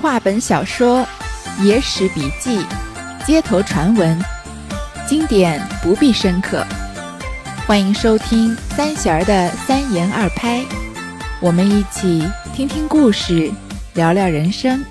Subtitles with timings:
[0.00, 1.04] 话本小说、
[1.60, 2.64] 野史笔记、
[3.26, 4.16] 街头传闻，
[5.08, 6.64] 经典不必深刻。
[7.66, 10.64] 欢迎收听三弦儿的三言二拍，
[11.42, 13.52] 我们一起听听故事，
[13.94, 14.84] 聊聊人生。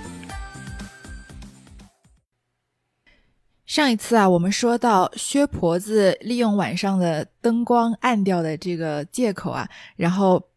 [3.66, 10.50] 上一次啊，我们说到薛婆子利用晚上的灯光暗掉的这个借口啊，然后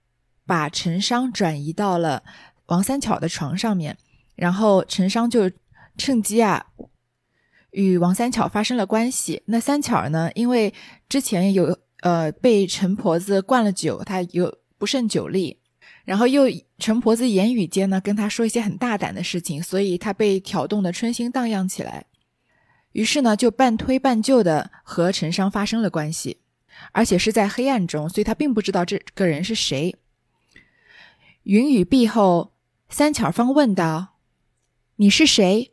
[0.45, 2.25] 把陈商转移到了
[2.67, 3.97] 王三巧的床上面，
[4.41, 5.51] 然后陈商就
[5.99, 6.65] 趁机啊
[7.73, 9.43] 与王三巧发生了关系。
[9.45, 10.73] 那三巧呢，因为
[11.11, 15.59] 之前有呃被陈婆子灌了酒，她有不胜酒力，
[16.07, 16.45] 然后又
[16.79, 22.07] 陈婆子言语间呢跟她说一些很大胆的事情，所以她被挑动的春心荡漾起来。
[22.93, 26.39] 于是呢，就半推半就的和陈商发生了关系，
[26.93, 29.95] 而且是在黑暗中，所以他并不知道这个人是谁。
[31.43, 32.53] 云雨毕后，
[32.89, 34.10] 三巧方问道
[35.01, 35.73] ：“你是谁？”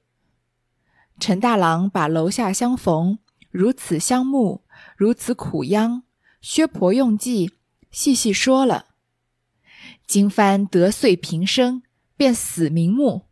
[1.20, 3.20] 陈大郎把楼下相逢，
[3.52, 4.64] 如此相慕，
[4.96, 6.04] 如此苦央，
[6.40, 7.52] 薛婆用计，
[7.92, 8.86] 细细说了。
[10.06, 11.84] 金帆得遂平生，
[12.16, 13.28] 便死瞑目。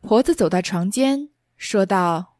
[0.00, 2.36] 婆子走到床间，说道。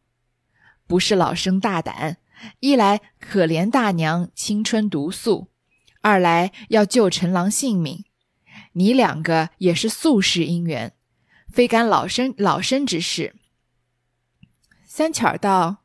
[0.87, 2.19] 不是老生大胆，
[2.61, 5.49] 一来可怜大娘青春毒素，
[6.01, 8.05] 二来要救陈郎性命。
[8.75, 10.95] 你两个也是宿世姻缘，
[11.55, 13.33] 非干老身老身之事。
[14.85, 15.85] 三巧道：“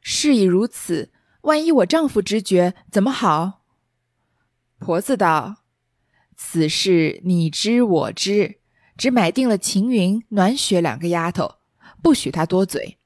[0.00, 3.64] 事已如此，万一我丈夫知觉怎么好？”
[4.78, 5.64] 婆子道
[6.38, 8.60] ：“此事你知我知，
[8.96, 11.56] 只买定了晴云、暖雪两个丫头，
[12.00, 12.98] 不许她多嘴。”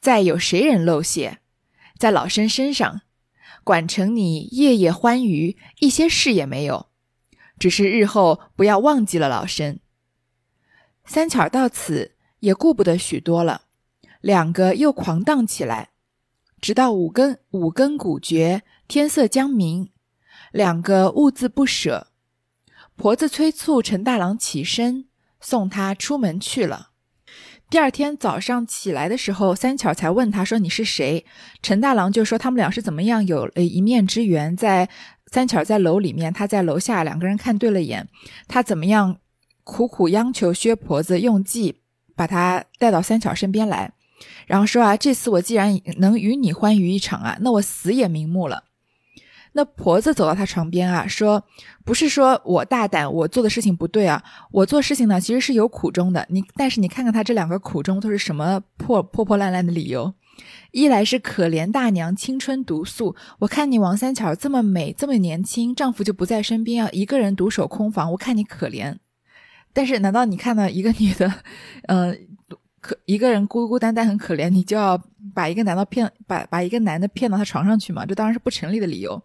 [0.00, 1.42] 再有谁人露馅，
[1.98, 3.02] 在老身身上，
[3.64, 6.88] 管成你夜夜欢愉，一些事也没有。
[7.58, 9.81] 只是日后不要忘记了老身。
[11.04, 13.62] 三巧到此也顾不得许多了，
[14.20, 15.90] 两个又狂荡起来，
[16.60, 19.90] 直到五更五更鼓绝，天色将明，
[20.52, 22.08] 两个兀自不舍。
[22.94, 25.06] 婆子催促陈大郎起身，
[25.40, 26.90] 送他出门去了。
[27.68, 31.24] 第二天早上起来的时候，三巧才问他说：“你是谁？”
[31.62, 34.90] 陈大郎就说：“他们俩是怎么样有了一面之缘，在
[35.32, 38.06] 三巧在楼里面，他在楼下，两个人看对了眼。
[38.46, 39.16] 他怎么样
[39.64, 41.80] 苦苦央求薛婆子用计
[42.14, 43.92] 把他带到三巧身边来，
[44.46, 48.64] 然后说啊，这次我既然能与你欢愉一场啊，那我死也瞑目了。”
[49.54, 51.44] 那婆子走到他床边啊，说
[51.84, 54.24] ：“不是说我大胆，我做的事情不对啊。
[54.50, 56.26] 我做事情呢，其实是有苦衷的。
[56.30, 60.14] 你但是你看看他这两个苦衷都是什么破破破烂烂的理由？
[60.70, 68.96] 一来是可怜大娘青春毒素，我看你王三巧这么美，这么年轻，丈夫就不在身边，要一个人独守空房，我看你可怜。
[69.72, 71.32] 但是难道你看到一个女的，
[71.88, 72.16] 嗯，
[72.80, 75.00] 可一个人孤孤单单很可怜，你就要
[75.34, 78.04] 把一个男的骗，把把一个男的骗到他床上去吗？
[78.04, 79.22] 这当然是不成立的理由。”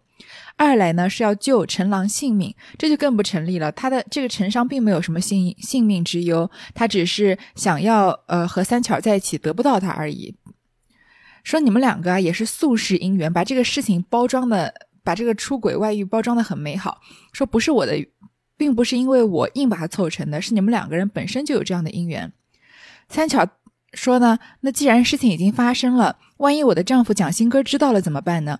[0.56, 3.70] 二来呢是要救陈郎性命，这就更不成立了。
[3.70, 10.34] 他的这个陈商并没有什么性性命之忧，他只是想要呃和三巧在一起，得不到他而已。
[11.44, 17.00] 说你们两个啊也是宿世姻缘，把这个事情包装的，把这个出轨外遇包装的很美好。
[17.32, 17.96] 说不是我的，
[18.58, 22.30] 并不是因为我硬把它凑成的，是你们两个人本身就有这样的姻缘。
[23.08, 23.46] 三巧
[23.94, 28.58] 说呢，那既然事情已经发生了，万一我的丈夫蒋新根知道了怎么办呢？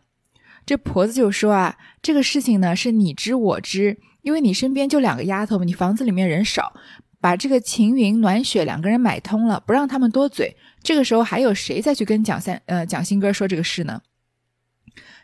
[0.65, 6.73] 这婆子就说啊，这个事情呢是你知我知，因为你身边就两个丫头，你房子里面人少，
[7.21, 10.57] 把这个晴云、暖雪两个人买通了，不让他们多嘴。
[10.83, 14.01] 这个时候还有谁再去跟蒋三呃蒋新哥说这个事呢？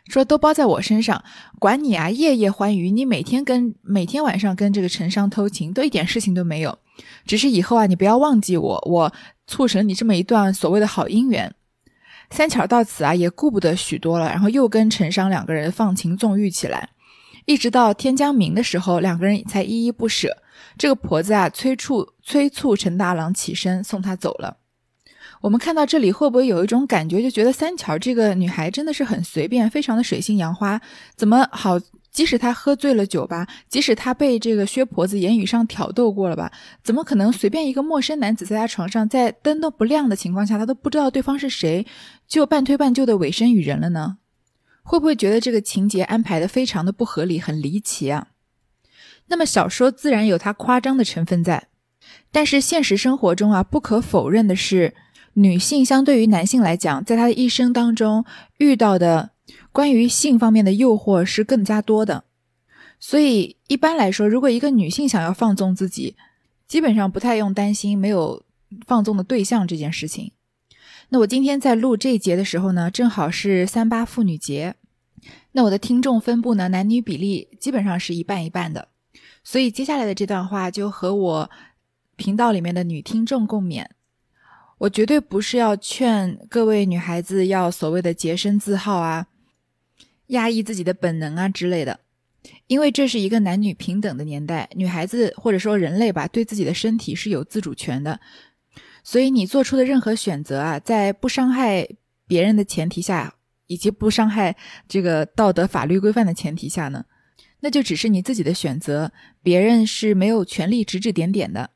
[0.07, 1.23] 说都包在我身上，
[1.59, 6.77] 管你啊，夜夜欢愉，你每天跟每天晚上跟这个陈商偷情，都一点事情都没有。
[7.25, 9.13] 只是以后啊，你不要忘记我，我
[9.47, 11.53] 促成你这么一段所谓的好姻缘。
[12.29, 16.89] 三巧到此啊，也顾不得许多了，然后又跟陈商两个人放情纵欲起来，
[17.45, 20.37] 一直到天将明的时候，两个人才依依不舍。
[20.77, 24.57] 这个婆子啊，催促催促陈大郎起身送他走了。
[25.41, 30.81] 我们看到这里，会不会有一种感觉，就觉得三巧这个女孩真的是很随便，非常的水性杨花，
[31.15, 31.79] 怎么好？
[32.11, 36.49] 即使他喝醉了酒吧，即使他被这个薛婆子言语上挑逗过了吧，
[36.81, 41.85] 怎么可能随便一个陌生男子在他床上，在灯都不亮的情况下，他都不知道对方是谁，
[42.25, 44.19] 就半推半就的委身于人了呢？
[44.81, 48.27] 会不会觉得这个情节安排的非常的不合理，很离奇啊？
[49.27, 51.67] 那么小说自然有它夸张的成分在，
[52.31, 54.95] 但是现实生活中啊，不可否认的是，
[55.35, 58.25] 女性相对于男性来讲，在她的一生当中
[58.57, 59.31] 遇到的。
[59.71, 62.23] 关于性方面的诱惑是更加多的，
[62.97, 66.15] 所以一般来说，如果一个女性想要放纵自己，
[66.65, 68.41] 基本上不太用担心没有
[68.87, 70.31] 放纵的对象这件事情。
[71.09, 74.75] 那我今天在录这一节的时候呢，正好是三八妇女节。
[75.51, 78.87] 那我的听众分布呢，男女比例基本上是一半一半的，
[79.43, 81.51] 所以接下来的这段话就和我
[82.15, 83.85] 频道里面的女听众共勉。
[84.77, 89.27] 我绝对不是要劝各位女孩子要所谓的洁身自好啊，
[90.27, 92.01] 压抑自己的本能啊之类的，
[92.67, 98.19] 因为这是一个男女平等的年代，女孩子或者说人类吧，对自己的身体是有自主权的。
[99.03, 101.87] 所以你做出的任何选择啊，在不伤害
[102.27, 103.35] 别人的前提下，
[103.67, 104.55] 以及不伤害
[104.89, 107.05] 这个道德法律规范的前提下呢，
[107.61, 111.69] 那就只是你自己的选择，别人是没有权利指指点点的。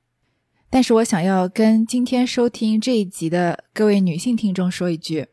[0.69, 5.27] 但是我想要跟今天收听这一集的各位女性听众说一句，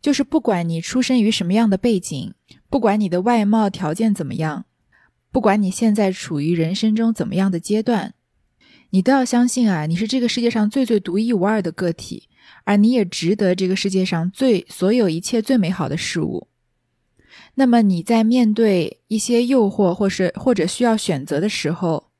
[0.00, 2.34] 就是不管你出生于什么样的背景，
[2.70, 4.64] 不管你的外貌条件怎么样，
[5.30, 8.14] 不管你现在处于人生中怎么样的阶段。
[8.90, 12.28] 你都要相信啊，你是这个世界上最最独一无二的个体，
[12.62, 16.46] 而你也值得这个世界上最所有一切最美好的事物。
[17.56, 22.10] 那么你在面对一些诱惑或是或者需要选择的时候，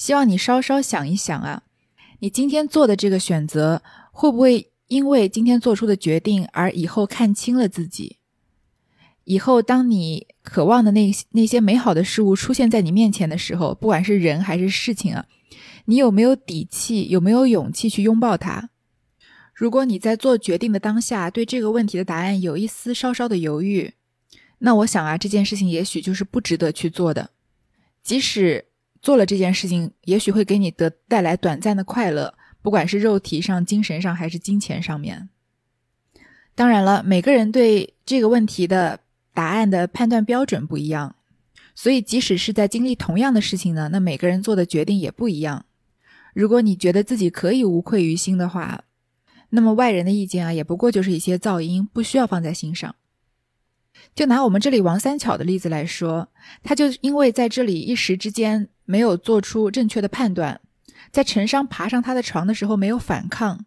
[0.00, 1.62] 希望你稍稍想一想啊，
[2.20, 3.82] 你今天做的这个选择
[4.12, 8.16] 会不会因为今天做出的决定而以后看清了自己？
[9.24, 15.26] 以后当你渴望的那那些美好的事物出现在你面前的时候，不管是人还是事情啊。
[15.84, 17.10] 你有没有底气？
[17.10, 18.70] 有没有勇气去拥抱它？
[19.52, 23.92] 如果你在做决定的当下对这个问题的答案有一丝稍稍的犹豫，
[24.60, 27.32] 那我想啊，这件事情也许就是不值得去做的。
[28.02, 28.64] 即使
[29.02, 35.28] 做了这件事情，也许会给你得带来短暂的快乐，不管是肉体上、精神上还是金钱上面。
[36.54, 39.00] 当然了，每个人对这个问题的
[39.32, 41.16] 答案的判断标准不一样，
[41.74, 45.64] 所以即使是在经历同样的事情呢，那每个人做的决定也不一样。
[46.34, 48.84] 如果你觉得自己可以无愧于心的话，
[49.48, 52.94] 那么外人的意见啊，也不过就是一些噪音，不需要放在心上。
[54.14, 56.28] 就拿我们这里王三巧的例子来说，
[56.62, 60.60] 他就因为在这里一时之间没有做出正确的判断，
[61.10, 63.64] 在陈商爬上他的床的时候没有反抗，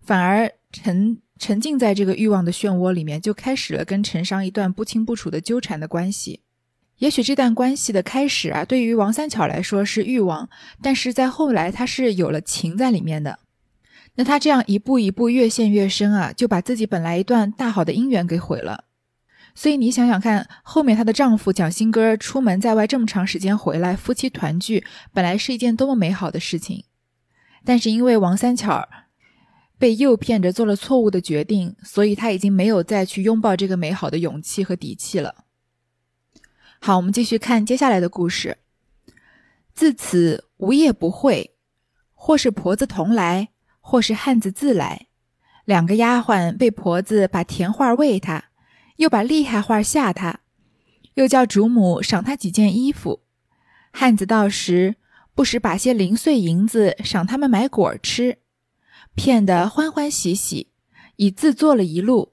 [0.00, 6.40] 反而沉沉浸在这个欲望的漩涡里面，就开始了跟陈商一段不清不楚的纠缠的关系。
[6.98, 10.48] 也许这段关系的开始啊，对于王三巧来说是欲望，
[10.80, 13.40] 但是在后来他是有了情在里面的。
[14.14, 18.84] 那他这样一步一步越陷越深啊，就把自己本来一段大好的姻缘给毁了。
[19.54, 26.84] 所以你想想看，后面她的丈夫蒋新歌出门在外这么长时间回来，夫妻团聚本来是一件多么美好的事情，
[27.64, 28.88] 但是因为王三巧
[29.78, 35.44] 被诱骗着做了错误的决定，所以他已经没有再去拥抱这个美好的勇气和底气了。
[36.80, 38.58] 好，我们继续看接下来的故事。
[39.74, 41.54] 自此无夜不会，
[42.12, 43.50] 或是婆子同来，
[43.80, 45.06] 或是汉子自来。
[45.64, 48.50] 两个丫鬟被婆子把甜话喂他，
[49.02, 50.40] 又把厉害话吓他，
[51.14, 53.22] 又叫主母赏他几件衣服。
[53.92, 54.96] 汉子到时
[55.34, 58.38] 不时把些零碎银子赏他们买果吃，
[59.14, 60.68] 骗得欢欢喜喜，
[61.16, 62.32] 已自坐了一路。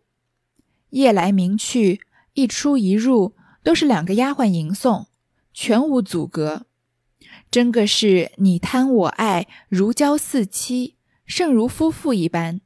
[0.92, 2.02] 夜来明去，
[2.34, 3.36] 一出一入。
[3.62, 5.08] 都是两个丫鬟迎送，
[5.54, 6.66] 全无阻隔，
[7.52, 12.62] 真个是你贪我爱，如胶似漆，胜如夫妇一般。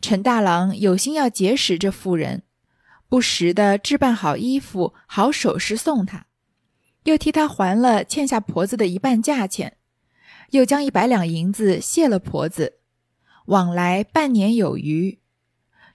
[0.00, 2.42] 陈大郎有心要结识这妇人，
[3.12, 6.24] 不时的置办好衣服、好首饰送她，
[7.04, 9.76] 又替她还了欠下婆子的一半价钱，
[10.52, 12.78] 又将一百两银子谢了婆子，
[13.48, 15.18] 往来半年有余，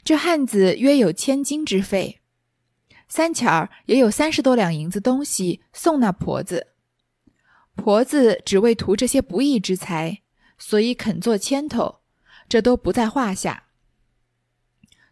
[0.04, 2.20] 这汉子约有千金之费。
[3.10, 6.68] 三巧儿也有三十多两银子东西送那婆子，
[7.74, 10.22] 婆子只为图这些不义之财，
[10.60, 12.02] 所以肯做牵头，
[12.48, 13.64] 这都不在话下。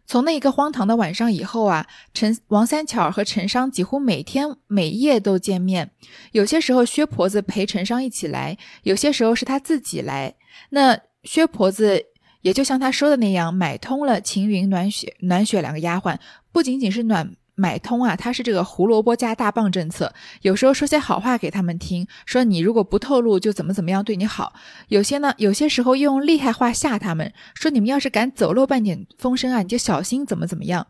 [0.06, 5.90] 从那一个荒唐的晚上以后啊，陈王三巧和陈商几乎每天每夜都见面，
[6.32, 10.34] 有些时候薛婆子陪陈商一起来，有些时候是他自己来。
[10.70, 12.02] 那薛婆子
[12.42, 16.16] 也就像她说的那样，买通了秦云、暖雪、暖雪两个丫鬟，
[16.52, 17.34] 不仅仅是暖。
[17.56, 20.14] 买通啊，他是这个胡萝卜加大棒政策。
[20.42, 24.52] 有时候说些好话给他们听，说你如果不透露，就怎么怎么样对你好。
[24.88, 30.86] 有些呢，有些时候又用厉害话吓他们，说你们要是敢走漏半点风声啊，你就小心怎么怎么样。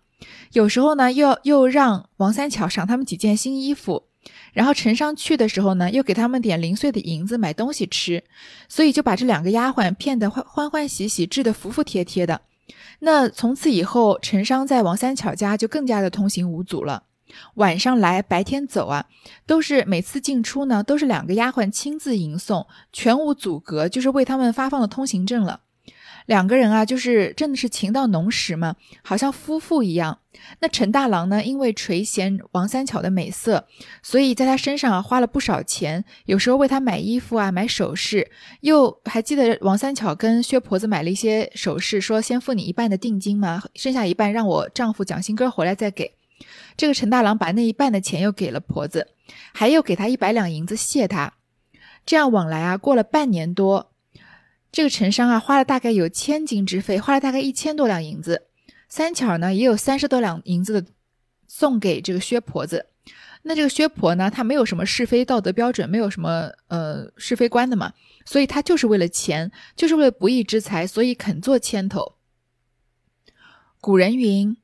[0.52, 4.04] 有时候呢，又又让王三巧赏他们几件新衣服，
[4.52, 8.24] 然后陈商去的时候呢，又给他们点零碎的银子买东西吃，
[8.68, 12.40] 所以就把这两个丫鬟骗得欢欢欢喜喜，治得服服帖帖的。
[13.00, 17.04] 那从此以后，陈商在王三巧家就更加的通行无阻了。
[17.54, 19.06] 晚上来，白天走啊，
[19.46, 25.60] 都是每次进出呢，都是两个丫鬟亲自迎送，全无阻隔，就是为他们发放了通行证了。
[26.26, 30.18] 两个人啊，就是真的是情到浓时嘛，好像夫妇一样。
[30.60, 33.66] 那陈大郎呢，因为垂涎王三巧的美色，
[34.02, 38.30] 所以在他身上啊花了不少钱，有时候为他买衣服啊，买首饰。
[38.60, 46.12] 又还记得王三巧跟薛婆子买了一些首饰，说先付你一半的定金嘛，剩下一半让我丈夫蒋新哥回来再给。
[46.76, 49.08] 这个陈大郎把那一半的钱又给了婆子，
[49.54, 51.32] 还又给他一百两银子谢他。
[52.04, 53.92] 这样往来啊，过了半年多。
[54.76, 58.48] 这个陈商啊，花了大概有千金之费，花了大概一千多两银子。
[58.90, 60.86] 三巧呢，也有三十多两银子的
[61.48, 62.90] 送给这个薛婆子。
[63.44, 67.94] 那这个薛婆呢，她没有什么是非道德标准，没有什么呃是非观的嘛，
[68.26, 72.16] 所以她就是为了钱，就是为了不义之财，所以肯做牵头。
[73.80, 74.58] 古人云：“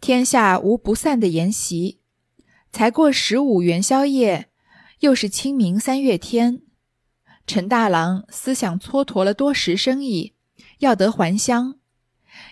[0.00, 1.98] 天下无不散的筵席。”
[2.70, 4.46] 才过十五元宵夜，
[5.00, 6.62] 又是清明三月天。
[7.46, 10.34] 陈大郎思想蹉跎了多时生意，
[10.78, 11.76] 要得还乡，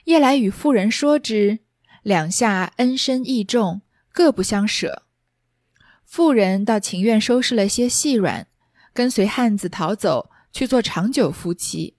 [0.04, 1.58] 夜来与妇人说之，
[2.04, 3.82] 两下恩深义重，
[4.12, 5.02] 各不相舍。
[6.04, 8.46] 妇人倒情愿收拾了些细软，
[8.92, 11.96] 跟随汉子逃走，去做长久夫妻。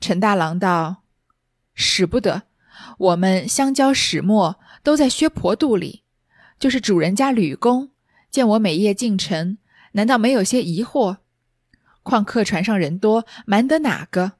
[0.00, 1.04] 陈大郎道
[1.72, 2.42] ：“使不得，
[2.98, 6.02] 我们相交始末都在薛婆肚里，
[6.58, 7.90] 就是主人家吕公
[8.28, 9.58] 见我每夜进城，
[9.92, 11.18] 难道没有些疑惑？”
[12.02, 14.32] 况客船上人多，瞒得哪个？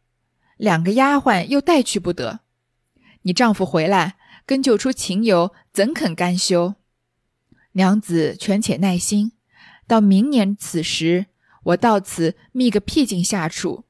[0.57, 2.41] 两个丫鬟又带去不得。
[3.23, 6.75] 你丈夫回来，跟救出情由，怎肯甘休？
[7.73, 9.33] 娘子全且耐心，
[9.87, 11.27] 到明年此时，
[11.63, 13.85] 我到此觅个僻静下处，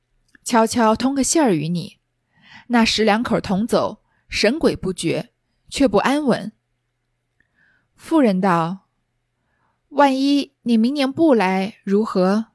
[0.44, 1.98] 悄悄通个信儿与你。
[2.68, 5.30] 那时两口同走，神鬼不觉，
[5.68, 6.52] 却不安稳。
[7.96, 8.88] 妇人道
[9.90, 12.46] ：“万一你明年不来，如何？”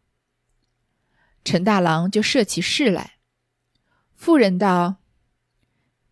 [1.48, 3.20] 陈大郎就设起誓来。
[4.18, 4.98] 妇人道：“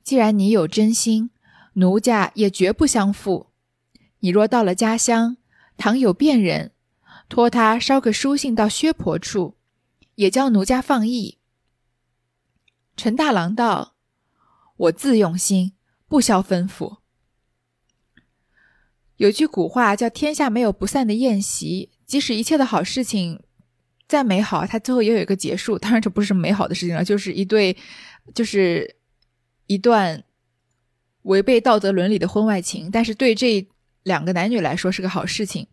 [0.01, 1.29] 既然你有真心，
[1.73, 3.47] 奴家也绝不相负。
[4.19, 5.35] 你若到了家乡，
[5.75, 6.71] 倘有便人，
[7.27, 9.57] 托他捎个书信到薛婆处，
[10.15, 11.37] 也叫奴家放逸。”
[12.95, 13.95] 陈大郎道
[14.87, 15.73] ：“我自用心，
[16.07, 16.99] 不消吩咐。”
[19.17, 23.43] 有句古话叫“天下没有不散的宴席”，即使一切的好事情。
[24.07, 25.77] 再美好，它最后也有一个结束。
[25.77, 27.75] 当然，这不是什么美好的事情了，就是一对，
[28.33, 28.95] 就是
[29.67, 30.23] 一段
[31.23, 32.89] 违背道德伦理的婚外情。
[32.91, 33.67] 但是对这
[34.03, 35.67] 两个男女来说是个好事情。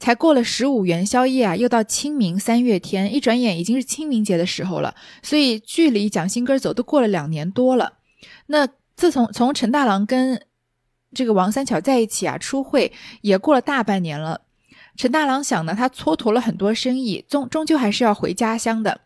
[0.00, 4.94] 才过了十五元宵夜啊，又到清明三月天，一转眼已经是清明节的时候了。
[5.22, 7.94] 所以距离蒋新根走都过了两年多了。
[8.46, 10.40] 那自从从陈大郎跟
[11.12, 12.92] 这个王三巧在一起啊，初会
[13.22, 14.42] 也过了大半年了。
[14.98, 19.02] 陈大郎想呢，他蹉跎了很多生意，终终究还是要回家乡的。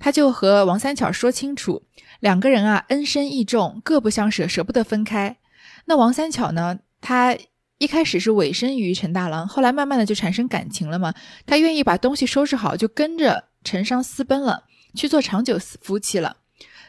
[0.00, 1.84] 他就和王三巧说清楚，
[2.18, 5.36] 两个人啊恩深义重，各不相舍，舍不得分开。
[5.84, 7.36] 那王三巧呢，他
[7.78, 11.14] 一开始是委身于陈大郎，后来慢慢的就产生感情了嘛。
[11.46, 14.64] 他愿意把东西收拾好，就跟着陈商私奔了，
[14.96, 16.38] 去做长久夫妻了。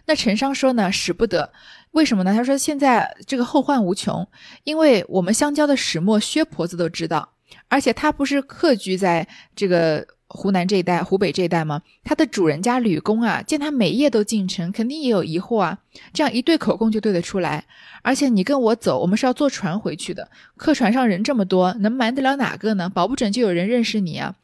[0.07, 1.53] 那陈商说呢，使不得，
[1.91, 2.33] 为什么呢？
[2.33, 4.27] 他说现在这个后患无穷，
[4.63, 7.33] 因为我们相交的始末，薛婆子都知道。
[7.67, 11.81] 而且他不是客居在这个湖南这一带、湖北这一带吗？
[12.03, 15.79] 他的主人家吕公啊，见他每夜都进城，肯定也有疑惑啊。
[16.13, 17.65] 这样一对口供就对得出来。
[18.03, 22.89] 而且你跟我走，我们是要坐船回去的，客船上人这么多，能瞒得了哪个呢？
[22.89, 24.35] 保不准就有人认识你啊。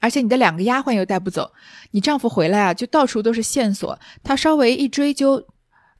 [0.00, 1.52] 而且你的两个丫鬟又带不走，
[1.90, 3.98] 你丈夫回来啊，就到处都是线索。
[4.22, 5.46] 他稍微一追究，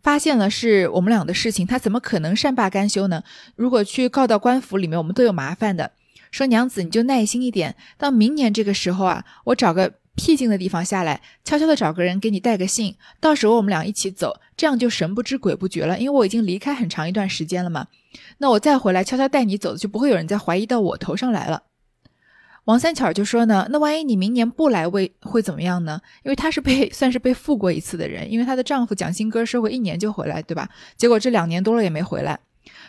[0.02, 3.24] 发现了是我们俩的事情，他怎么可能善罢甘休呢？
[3.56, 5.92] 如果去告到官府里面，我们都有麻烦的。
[6.30, 15.98] 说娘子，你就耐心一点，到明年这个时候啊，我找个僻静的地方下来，悄悄的找个人给你带个信，到时候我们俩一起走，这样就神不知鬼不觉了。
[15.98, 17.86] 因为我已经离开很长一段时间了嘛，
[18.38, 21.62] 那我再回来悄悄带你走，就不会有人再怀疑到我头上来了。
[22.64, 26.00] 王三巧就说呢，那万一你明年不来，会会怎么样呢？
[26.22, 30.68] 因为她是被 算是被负过一次的人，因为她的丈夫蒋新哥说过一年就回来，对吧？
[30.96, 32.40] 结果这两年多了也没回来，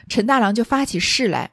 [0.09, 1.51] 陈大郎就发起誓来。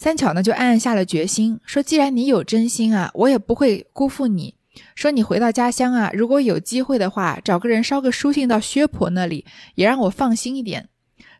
[0.00, 4.54] 三巧呢，就暗暗下了决心，说：“既然你有真心啊，我也不会辜负你。
[4.94, 10.88] 说你回到家乡啊，如果有机会的话，找个人捎个书信到薛婆那里，也让我放心一点。”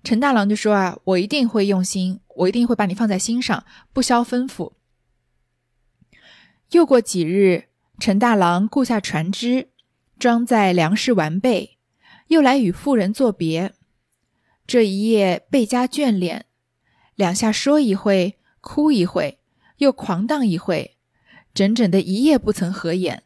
[0.05, 3.64] 陈大郎就说：“啊，我一定会用心，我一定会把你放在心上，
[3.95, 4.73] 不消吩咐。”
[6.73, 7.64] 又过几日，
[7.99, 9.69] 陈大郎雇下船只，
[10.19, 11.79] 装载粮食完备，
[12.26, 13.73] 又来与妇人作别。
[14.67, 16.45] 这一夜倍加眷恋，
[17.14, 18.37] 两下说一会。
[18.61, 19.38] 哭一会，
[19.79, 20.97] 又狂荡一会，
[21.55, 23.25] 整整的一夜不曾合眼。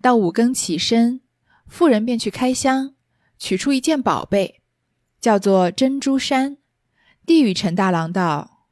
[0.00, 1.20] 到五更起身，
[1.66, 2.94] 妇人便去开箱，
[3.38, 4.60] 取出一件宝贝，
[5.20, 6.58] 叫做珍珠衫，
[7.26, 8.66] 递与陈大郎道：“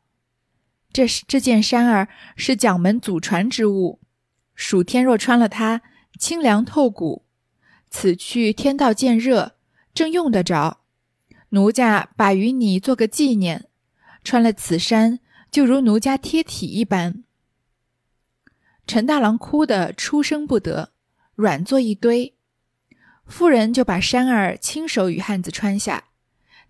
[0.92, 4.00] 这是这件衫儿是蒋门祖传之物，
[4.54, 5.82] 暑天若穿了它，
[6.18, 7.26] 清凉透骨。
[7.90, 9.56] 此去天道渐热，
[9.92, 10.80] 正用得着。
[11.50, 13.68] 奴家把与你做个纪念。
[14.24, 15.20] 穿了此衫，
[15.56, 17.24] 就如奴家贴体一般。”
[18.86, 20.92] 陈大郎哭得出声不得。
[21.34, 22.34] 软作一堆，
[23.24, 26.08] 妇人就把衫儿亲手与汉子穿下，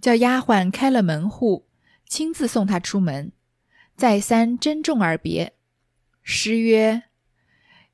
[0.00, 1.66] 叫丫鬟开了门户，
[2.08, 3.32] 亲自送他出门，
[3.96, 5.54] 再三珍重而别。
[6.22, 7.02] 诗曰：“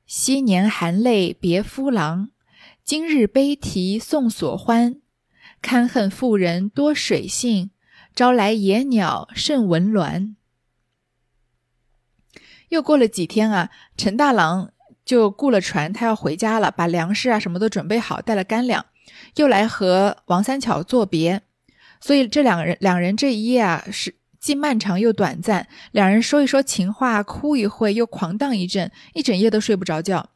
[0.05, 2.29] 昔年含泪别夫郎，
[2.83, 5.01] 今日悲啼送所欢。
[5.59, 7.71] 堪恨妇人多水性，
[8.13, 10.35] 招来野鸟甚闻鸾。”
[12.73, 14.69] 又过了几天啊，陈大郎。
[15.05, 18.85] 就雇了船，他要回家了，把粮食啊什么都准备好，带了干粮，
[19.35, 21.41] 又来和王三巧作别。
[21.99, 25.67] 所以这两个人，两人这一夜啊，是既漫长又短暂。
[25.91, 30.29] 两人说一说情话，哭一会，又狂荡一阵，一整夜都睡不着觉。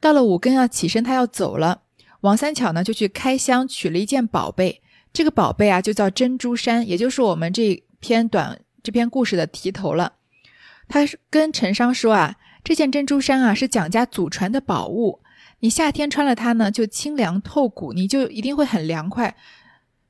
[0.00, 1.82] 到了五更要起身，他要走了。
[2.22, 4.80] 王三巧呢，就去开箱取了一件宝贝。
[5.12, 10.14] 这个宝贝啊，就叫珍珠衫，也就是我们这篇短这篇故事的题头了。
[10.88, 11.00] 他
[11.30, 12.36] 跟陈商说啊。
[12.64, 15.20] 这件珍珠衫啊，是蒋家祖传的宝物。
[15.60, 19.36] 你夏天穿了它呢，就清凉透骨，你就一定会很凉快。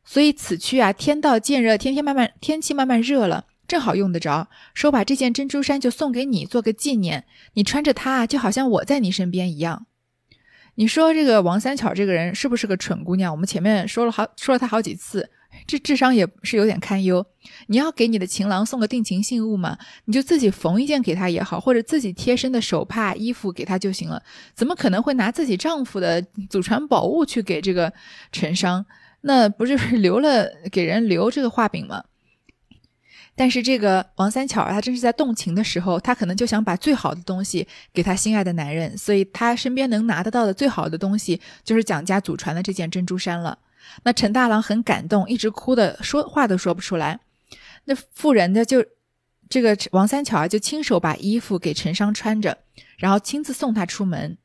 [0.07, 4.49] 所以此去啊，天道渐热，天天慢慢天气慢慢热了，正好用得着。
[4.73, 7.27] 说把这件珍珠衫就送给你，做个纪念。
[7.53, 9.85] 你穿着它，就好像我在你身边一样。
[10.77, 13.31] 你说这个王三巧这个人是不是个蠢姑娘？
[13.31, 15.29] 我们前面说了好说了她好几次。
[15.67, 17.25] 这智商也是有点堪忧。
[17.67, 24.23] 你要给你的情郎送个定情信物嘛，你就自己缝一件给他也好，或者自己贴身的手帕、衣服给他就行了。
[24.55, 27.93] 怎么可能会拿自己丈夫的祖传宝物去给这个
[28.31, 28.85] 陈商？
[29.23, 32.05] 那不就是 留了给人留这个画饼吗？
[33.39, 43.59] 但是这个王三巧啊，她正是在动情的时候，她可能就想把最好的东西给她心爱的男人，所以她身边能拿得到的最好的东西就是蒋家祖传的这件珍珠衫了。
[44.05, 47.21] 那陈大郎很感动，一直哭的说话都说不出来。
[47.85, 48.85] 那妇人呢，就
[49.49, 52.59] 这个王三巧啊，就亲手把衣服给陈商穿着，
[52.99, 54.39] 然后亲自送他出门。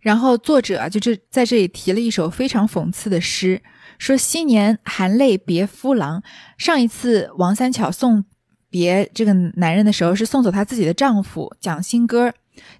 [0.00, 3.60] 然后作者啊，就这在这里提了一首非常讽刺的诗，
[3.98, 6.22] 说：“昔年含泪别夫郎，
[6.56, 8.24] 上一次王三巧送
[8.70, 12.32] 别这个男人的时候，是送走她自己的丈夫蒋新歌。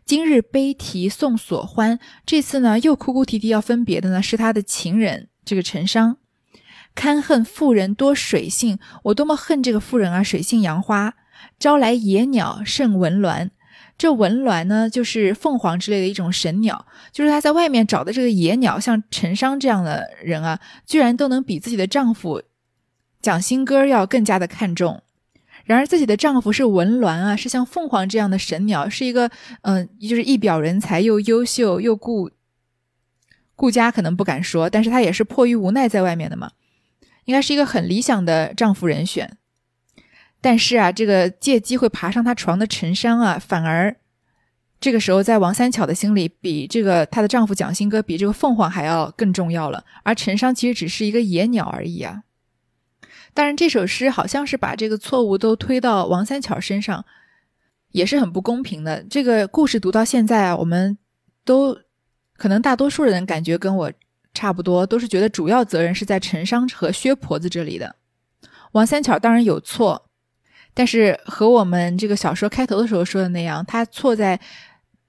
[0.05, 6.19] 今日悲啼送所欢，这次呢，又哭哭啼啼要分别的呢，是他的情人。”这个陈商，
[6.95, 10.23] 堪恨妇人多水性，我多么恨这个妇人啊！
[10.23, 11.15] 水性杨花，
[11.59, 13.49] 招来野鸟胜文鸾。
[13.97, 16.85] 这文鸾呢，就是凤凰之类的一种神鸟。
[17.11, 22.43] 就是他在外面找的这个野鸟，像陈商这样的人啊，居然都能比自己的丈夫
[23.23, 25.03] 蒋新歌要更加的看重。
[25.65, 29.31] 然而自己的丈夫是文鸾啊，是像凤凰这样的神鸟，是一个
[29.63, 32.31] 嗯，就是一表人才，又优秀又顾。
[33.59, 36.53] 顾家可能不敢说，但是她也是迫于无奈在外面的嘛，
[37.25, 39.37] 应该是一个很理想的丈夫人选。
[40.41, 43.97] 但是啊，这个借机会爬上她床的陈商啊，反而
[44.79, 49.85] 这个时候在王三巧的心里，比这个她的丈夫蒋新歌比这个凤凰还要更重要了。
[50.05, 52.23] 而陈商其实只是一个野鸟而已啊。
[53.35, 57.05] 当然，这首诗好像是把这个错误都推到王三巧身上，
[57.91, 59.03] 也是很不公平的。
[59.03, 60.97] 这个故事读到现在啊，我们
[61.45, 61.77] 都。
[62.39, 63.93] 可能大多数人感觉跟我
[64.33, 67.97] 差不多，都是觉得主要责任是在陈商和薛婆子这里的。
[68.73, 70.09] 王三巧当然有错，
[70.73, 74.39] 但是和我们这个小说开头的时候说的那样，他错在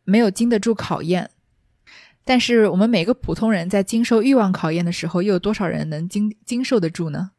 [0.04, 1.30] 没有经得住考验。
[2.26, 7.32] 但是我们每个普通人在经受欲望考验的时候，又有多少人能经经受得住呢？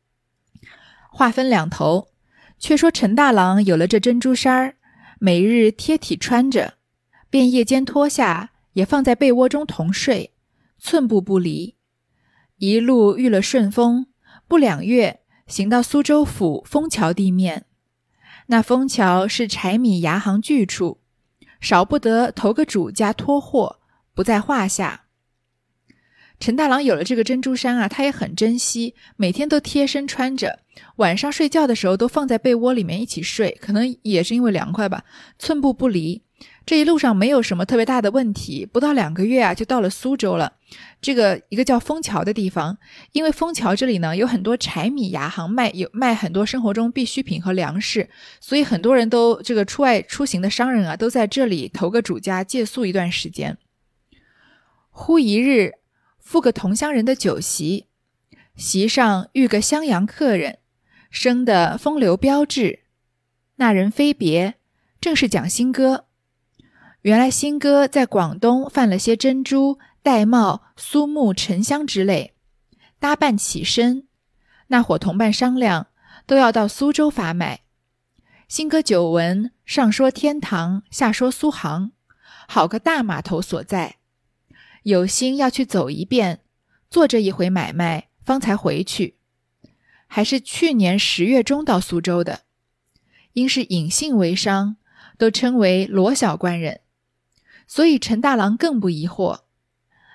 [1.10, 2.08] 话分两头，
[2.58, 4.74] 却说陈大郎有了这珍珠衫儿，
[5.18, 6.74] 每日贴体穿着，
[7.28, 8.50] 便夜间脱下。
[8.80, 10.32] 也放在被窝中同睡，
[10.78, 11.76] 寸步不离。
[12.56, 14.06] 一路遇了顺风，
[14.48, 17.66] 不两月，行到苏州府枫桥地面。
[18.46, 21.02] 那枫桥是柴米牙行聚处，
[21.60, 23.80] 少不得投个主家托货，
[24.14, 25.04] 不在话下。
[26.38, 30.60] 陈大郎有了这个珍珠衫啊，他也很珍惜，每天都贴身穿着，
[30.96, 35.04] 晚上睡觉的时候都放在被窝里面一起睡，可能也是因为凉快吧，
[35.38, 36.22] 寸步不离。
[36.70, 40.52] 这一路上没有什么特别大的问题，不到两个月啊，就到了苏州了。
[41.02, 42.78] 这个一个叫枫桥的地方，
[43.10, 48.08] 因为枫桥这里呢有很多柴米牙行卖，有卖很多生活中必需品和粮食，
[48.40, 53.58] 所以很多人都这个出外出行的商人啊，都在这里投个主家借宿一段时间。
[54.90, 55.72] 忽一日，
[56.20, 57.86] 赴个同乡人的酒席，
[58.54, 60.58] 席上遇个襄阳客人，
[61.10, 62.84] 生的风流标致。
[63.56, 64.54] 那人非别，
[65.00, 66.04] 正是蒋新哥。
[67.02, 72.34] 原来新哥在广东贩了些珍珠、玳瑁、苏木、沉香之类，
[72.98, 74.06] 搭伴起身。
[74.66, 75.86] 那伙同伴商量，
[76.26, 77.60] 都要到苏州发卖。
[78.48, 81.92] 新哥久闻，上说天堂，下说苏杭，
[82.46, 83.96] 好个大码头所在。
[84.82, 86.40] 有心要去走一遍，
[86.90, 89.16] 做这一回买卖，方才回去。
[90.06, 92.40] 还是去年十月中到苏州的，
[93.32, 94.76] 因是隐姓为商，
[95.16, 96.80] 都称为罗小官人，
[97.70, 99.42] 所以陈大郎更不疑惑。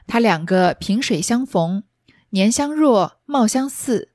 [0.05, 1.83] 他两个萍水相逢，
[2.31, 4.09] 年相若，貌相似，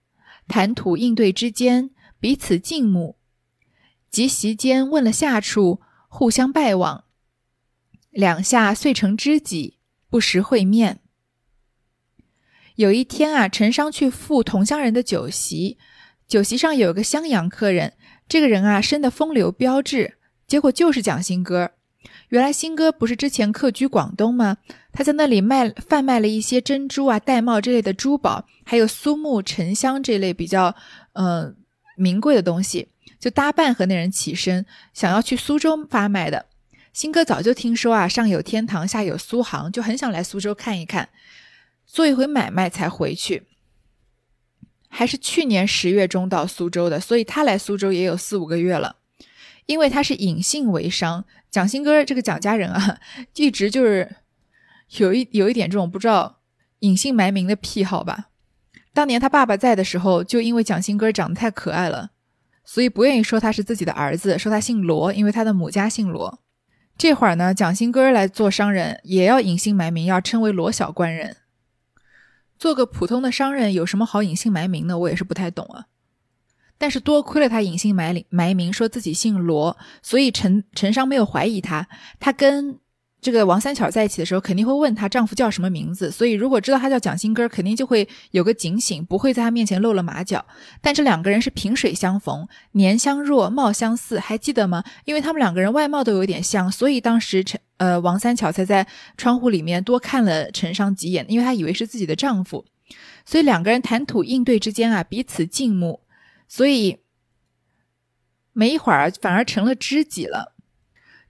[0.47, 1.89] 谈吐应对之间，
[2.21, 3.17] 彼此敬慕。
[4.11, 7.05] 即席间问了下处，互相拜望，
[8.11, 9.79] 两下遂成知己。
[10.11, 11.01] 不时会面。
[12.75, 15.79] 有一天啊，陈商去赴同乡人的酒席，
[16.27, 17.95] 酒席上有个襄阳客人，
[18.29, 21.71] 这个人啊生的风流标致，结果就是蒋新哥。
[22.29, 24.57] 原来新哥不是之前客居广东吗？
[24.93, 30.75] 他在那里卖贩卖了一些珍珠啊、玳瑁这类的珠宝，还有苏木、沉香这类比较
[31.13, 31.55] 呃
[31.97, 36.47] 名贵的东西，就搭伴和那人起身，想要去苏州发卖的。
[36.93, 41.09] 新哥早就听说啊，上有天堂，下有苏杭，就很想来苏州看一看，
[41.87, 43.45] 做一回买卖才回去。
[44.89, 48.97] 还是去年十月中到苏州的，所以他来苏州也有四五个月了。
[49.67, 52.99] 因为他是隐姓为商，蒋新哥这个蒋家人啊，
[53.35, 54.17] 一直就是
[54.99, 56.41] 有一有一点这种不知道
[56.81, 58.29] 隐姓埋名的癖好吧。
[58.93, 62.11] 当年他爸爸在的时候，就因为蒋新哥长得太可爱了，
[62.65, 66.41] 所以不愿意说他是自己的儿子，说他姓罗，因为他的母家姓罗。
[66.99, 71.37] 这会儿呢，蒋新哥来做商人，也要隐姓埋名，要称为罗小官人。
[72.59, 74.99] 做个普通的商人有什么好隐姓埋名的？
[74.99, 75.87] 我也是不太懂啊。
[76.81, 81.87] 但是多亏了他隐姓埋名埋名，说自己姓罗，所以陈陈商没有怀疑他。
[82.19, 82.81] 他跟。
[83.23, 90.43] 这个王三巧在一起的时候，肯定会问她丈夫叫什么名字，所以如果知道他叫蒋新根，肯定就会有个警醒，不会在他面前露了马脚。
[90.81, 94.83] 但这两个人是萍水相逢，年相若，貌相似，还记得吗？
[95.05, 98.87] 因为他们两个人外貌都有点像，所以当时陈呃王三巧才在
[99.19, 102.65] 窗户里面多看了陈商几眼，因为她以为是自己的丈夫，
[103.27, 106.01] 所以两个人谈吐应对之间啊，彼此敬慕，
[106.51, 106.99] 所以
[108.53, 110.57] 没一会儿反而成了知己了。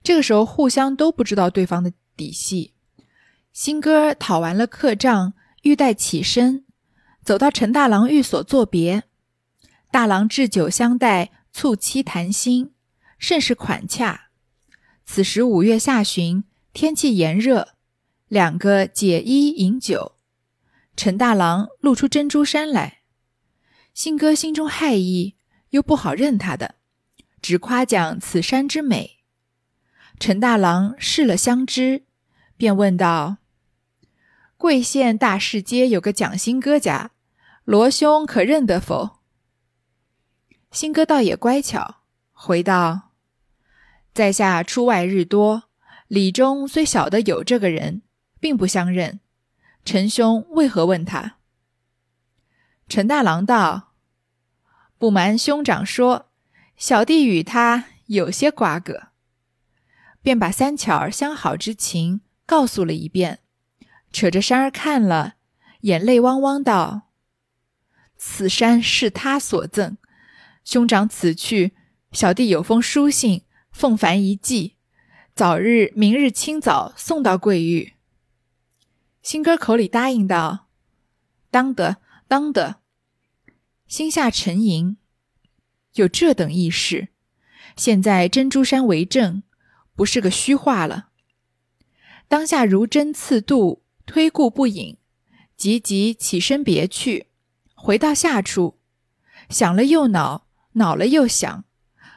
[0.01, 2.73] 这个时候，互相都不知道对方的底细。
[3.53, 6.65] 新哥讨完了客账，欲待起身，
[7.23, 9.03] 走到陈大郎寓所作别。
[9.91, 12.73] 大郎置酒相待，促膝谈心，
[13.19, 14.29] 甚是款洽。
[15.05, 17.75] 此时五月下旬，天气炎热，
[18.27, 20.13] 两个解衣饮酒。
[20.95, 23.00] 陈大郎露出珍珠衫来，
[23.93, 25.35] 新哥心中骇意，
[25.71, 26.75] 又不好认他的，
[27.41, 29.17] 只夸奖此山之美。
[30.19, 32.03] 陈大郎试了相知，
[32.55, 33.37] 便问道
[34.55, 37.11] ：“贵县大市街有个蒋新哥家，
[37.65, 39.17] 罗兄可认得否？”
[40.71, 43.11] 新哥倒也乖巧，回道
[44.13, 45.63] ：“在下出外日多，
[46.07, 48.03] 里中虽晓得有这个人，
[48.39, 49.19] 并不相认。
[49.83, 51.39] 陈兄为何问他？”
[52.91, 53.93] 陈大郎道
[54.99, 56.29] ：“不瞒兄长说，
[56.75, 59.03] 小弟与他有些瓜葛。”
[60.21, 63.39] 便把三巧儿相好之情告诉了一遍，
[64.11, 65.35] 扯着山儿看了，
[65.83, 67.03] 眼泪汪汪道
[68.19, 69.95] ：“此山是他所赠，
[70.65, 71.71] 兄长此去，
[72.11, 74.75] 小弟有封书信，奉凡一寄，
[75.33, 77.93] 早日明日清早送到贵玉。”
[79.23, 80.67] 新哥口里答应道
[81.49, 81.95] ：“当得，
[82.27, 82.79] 当得。”
[83.91, 84.95] 心下沉吟，
[85.95, 87.09] 有这等意事，
[87.75, 89.43] 现在珍珠山为证。
[89.97, 91.09] 不是个虚话了。
[92.29, 94.97] 当下如针刺肚，推顾不饮，
[95.57, 97.27] 急急起身别去。
[97.75, 98.79] 回到下处，
[99.49, 101.65] 想了又恼，恼了又想，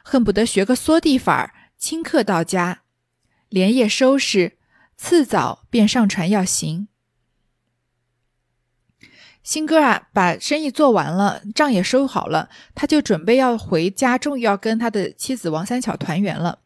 [0.05, 2.83] 恨不得学个缩地法儿，顷刻到家，
[3.49, 4.57] 连夜收拾，
[4.95, 6.87] 次早便上船要行。
[9.45, 16.57] 新哥啊，把生意做完了，账也收好了，他就准备要回家，终于要跟他的妻子王三巧团圆了。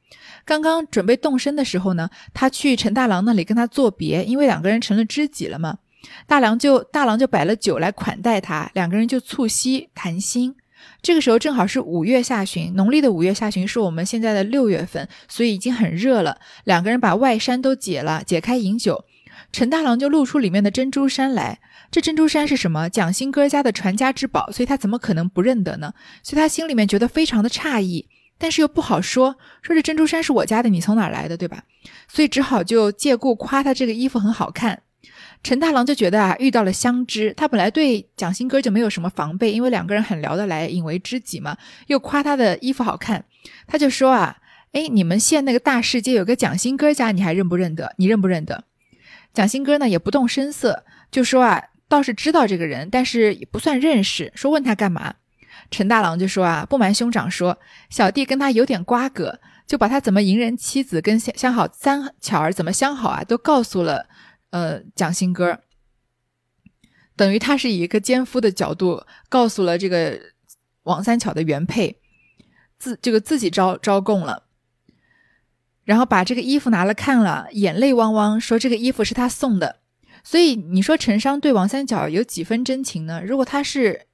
[0.45, 5.79] 刚刚准备动身的时候呢，他去陈大郎那里跟他作别，因为两个人成了知己了嘛。
[6.25, 10.55] 大郎就大郎就摆了酒来款待他，两个人就促膝谈心。
[11.01, 16.39] 这个时候正好是五月下旬，农历的五月下旬是我们现在的六月份，所以已经很热了。
[16.63, 19.03] 两个人把外衫都解了，解开饮酒。
[19.51, 21.59] 陈大郎就露出里面的珍珠衫来。
[21.91, 22.87] 这珍珠衫是什么？
[22.87, 25.93] 蒋兴哥家的传家之宝，所以他怎么可能不认得呢？
[26.21, 28.07] 所以他心里面觉得非常的诧异，
[28.37, 31.63] 但是又不好说，说这珍珠衫是我家的，你从哪儿来的，对吧？
[32.07, 34.83] 所以只好就借故夸他这个衣服很好看。
[35.41, 41.57] 陈大郎就觉得啊，遇到了相知，他本来对蒋兴哥就没有什么防备，因为两个人很聊得来，引为知己嘛。
[41.87, 43.25] 又夸他的衣服好看，
[43.65, 44.37] 他就说啊，
[44.73, 47.95] 哎，你们县那个大市街有个蒋兴哥家，你还认不认得？
[47.97, 48.65] 你认不认得？
[49.33, 54.31] 蒋兴哥呢也不动声色，就说啊，倒是知道这个人，但是也不算认识。
[54.35, 55.15] 说问他干嘛？
[55.71, 64.07] 陈大郎就说啊，不瞒兄长说，小弟跟他有点瓜葛，就把他怎么迎人妻子跟相相好三巧儿怎么相好啊，都告诉了。
[64.51, 65.59] 呃，蒋兴哥
[67.15, 70.19] 等于他是以一个奸夫的角度告诉了这个
[70.83, 71.99] 王三巧的原配，
[72.79, 74.45] 自这个自己招招供了，
[75.89, 79.77] 然后把这个衣服拿了看了，眼泪汪汪，说这个衣服是他送的。
[80.23, 83.21] 所以你说陈商对王三巧有几分真情呢？
[83.25, 84.05] 如果他是。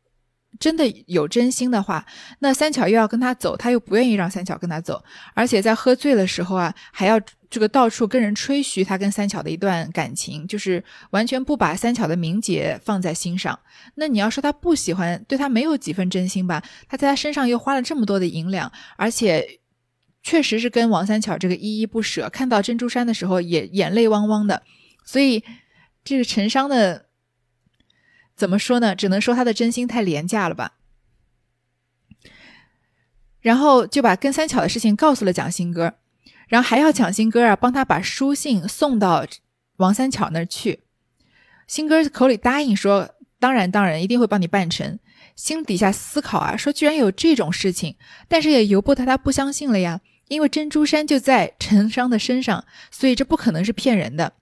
[0.57, 2.05] 真的有真心的话，
[2.39, 13.59] 那三巧又要跟他走，他又不愿意让三巧跟他走，而且在喝醉的时候啊，还要这个到处跟人吹嘘他跟三巧的一段感情，就是完全不把三巧的名节放在心上。
[13.95, 16.63] 那你要说他不喜欢，对他没有几分真心吧？
[16.87, 19.59] 他在他身上又花了这么多的银两，而且
[20.25, 24.63] 确实是跟王三巧这个依依不舍，看到珍珠衫的时候也眼泪汪汪的，
[25.03, 25.43] 所以
[26.03, 27.05] 这个陈商的。
[28.35, 28.95] 怎么说呢？
[28.95, 30.73] 只能说他的真心太廉价了吧。
[33.39, 35.93] 然后就把跟三巧的事情告诉了蒋新哥，
[36.49, 39.25] 然后还要蒋新哥啊帮他把书信送到
[39.77, 40.81] 王三巧那儿去。
[41.67, 44.99] 新哥口里答应说：“当然，当然，一定会帮你办成。”
[45.37, 47.95] 心底下思考啊，说居然有这种事情，
[48.27, 50.01] 但是也由不得他不相信了呀。
[50.27, 54.33] 因为珍珠衫就在陈商的身上，所以这不可能是骗人的。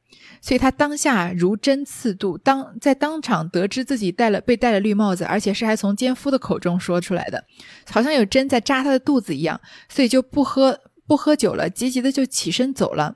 [0.41, 7.45] 所以他当下如针刺肚，当在当场得知自己戴了被戴了绿帽子，而且是还从奸夫的口中说出来的，
[7.89, 13.15] 好像有针在扎他的肚子一样，所以就不喝不喝酒了，急急的就起身走了。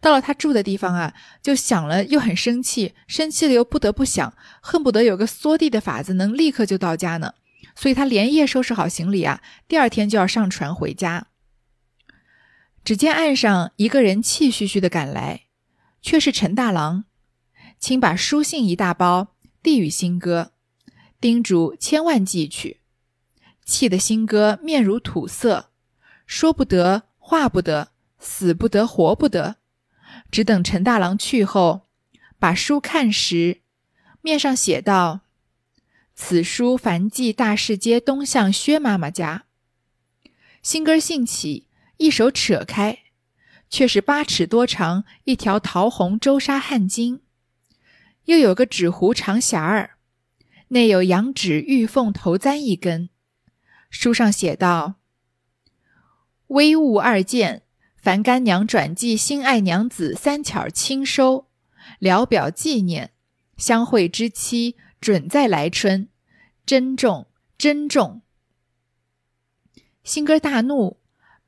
[0.00, 7.34] 到了他住的地方啊，就想了又很生气，生气了又不得不想，恨不得有个缩地的法子能立刻就到家呢。
[7.74, 11.26] 所以他连夜收拾好行李啊，第二天就要上船回家。
[12.88, 15.42] 只见岸上一个人气吁吁的赶来。
[16.00, 17.04] 却是陈大郎，
[17.78, 20.52] 请把书信一大包递与新哥，
[21.20, 22.80] 叮嘱千万寄去。
[23.66, 25.70] 气得新哥面如土色，
[26.24, 29.56] 说不得，话不得，死不得，活不得，
[30.30, 31.88] 只等陈大郎去后，
[32.38, 33.60] 把书看时，
[34.22, 35.20] 面上写道
[36.16, 39.44] ：“此书凡寄大市街东巷薛妈妈家。”
[40.64, 41.67] 新哥兴起，
[41.98, 42.98] 一手扯开。
[43.70, 47.20] 却是八尺多长一条桃红周纱汗巾，
[48.24, 49.98] 又有个纸糊长匣儿，
[50.68, 53.10] 内有羊脂玉凤头簪一根。
[53.90, 54.94] 书上写道
[56.48, 57.64] ：“微物二件，
[57.96, 61.48] 凡干娘转寄心爱娘子三巧亲收，
[61.98, 63.12] 聊表纪念。
[63.58, 66.08] 相会之期准在来春，
[66.64, 67.26] 珍重
[67.58, 68.22] 珍重。”
[70.02, 70.97] 新哥大怒，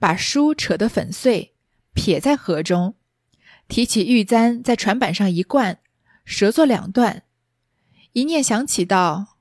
[0.01, 1.55] 把书扯得粉碎。
[1.93, 2.95] 撇在河中，
[3.69, 5.81] 提起玉簪，在船板上一灌，
[6.25, 7.25] 折作两段。
[8.13, 9.39] 一念想起，道：“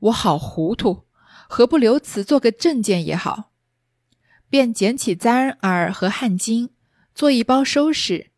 [0.00, 1.04] 我好糊涂，
[1.46, 3.52] 何不留此做个证件也好？”
[4.50, 6.70] 便捡起簪儿和汗巾，
[7.14, 8.30] 做一包收拾，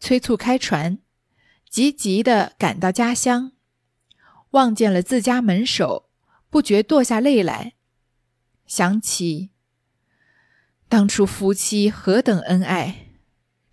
[0.00, 0.98] 催促开船，
[1.68, 3.52] 急急的赶到家乡。
[4.52, 6.08] 望见了自家门首，
[6.48, 7.74] 不觉堕下泪来，
[8.66, 9.50] 想起。
[10.90, 13.12] 当初夫妻何等恩爱，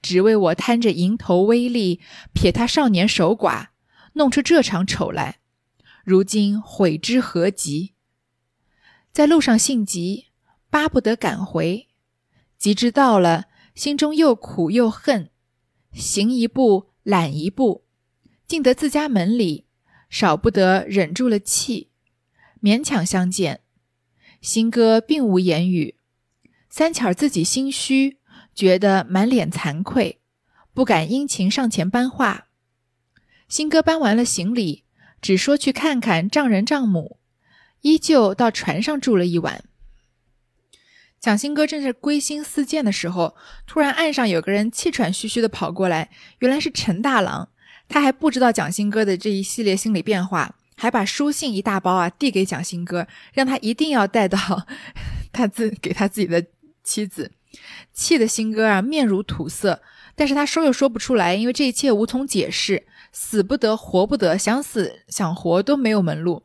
[0.04, 2.00] 只为我贪着蝇头微利，
[2.32, 3.70] 撇他少年守寡，
[4.14, 5.40] 弄出这场丑来。
[6.06, 7.96] 如今悔之何及？
[9.12, 10.28] 在路上性急，
[10.70, 11.88] 巴不得赶回，
[12.60, 15.32] 及至到了，心中又苦又恨，
[15.94, 17.86] 行一步懒一步，
[18.46, 19.66] 进得自家门里，
[20.08, 21.90] 少不得忍住了气，
[22.62, 23.62] 勉强相见。
[24.40, 25.97] 新哥并无言语。
[26.70, 28.18] 三巧自己心虚，
[28.54, 30.20] 觉得满脸惭愧，
[30.74, 32.48] 不敢殷勤上前搬话。
[33.48, 34.84] 新哥搬完了行李，
[35.22, 37.20] 只说去看看丈人丈母，
[37.82, 39.64] 依旧到船上住了一晚。
[41.20, 47.50] 蒋新哥正是归心似箭的时候，突然岸上有个人气喘吁吁的跑过来，原来是陈大郎。
[47.90, 54.38] 他还不知道蒋新哥的这一系列心理变化，还把书信一大包啊递给蒋新哥，让他一定要带到
[55.32, 56.46] 他自给他自己的
[56.88, 57.32] 妻子。
[57.92, 59.82] 气的新哥啊面如土色，
[60.16, 66.44] 但是他说又说不出来，因为这一切无从解释，死不得活不得，想死想活都没有门路。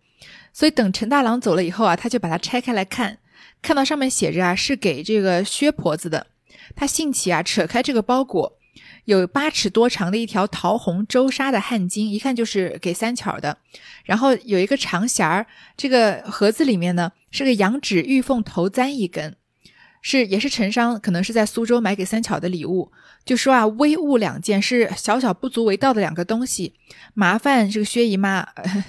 [0.52, 3.18] 所以等陈大郎走了以后啊，他就把它拆开来看。
[3.60, 6.26] 看到上面写着啊，是给这个薛婆子的。
[6.74, 8.58] 他兴起啊，扯开这个包裹，
[9.04, 13.58] 有八尺多长的一条桃红周纱的汗巾，一看就是给三巧的。
[14.04, 19.36] 然后有一个长匣儿，这个盒子里面呢是个羊脂玉凤头簪一根，
[20.02, 22.92] 是也是陈商可能是在苏州买给三巧的礼物。
[23.24, 26.74] 就说啊，微物两件，是小小不足为道的两个东西，
[27.14, 28.46] 麻烦这个薛姨妈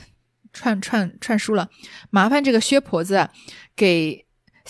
[0.51, 1.69] 串串串书了，
[2.09, 3.29] 麻烦这个薛婆子
[3.73, 4.25] 给。